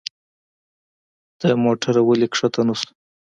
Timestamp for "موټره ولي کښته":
1.63-2.61